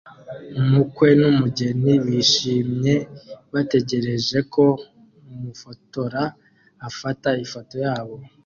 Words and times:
Umukwe 0.59 1.07
n'umugeni 1.19 1.93
bishimye 2.05 2.93
bategereje 3.53 4.37
ko 4.53 4.65
umufotora 5.31 6.23
afata 6.89 7.29
ifoto 7.45 7.75
yabo 7.85 8.15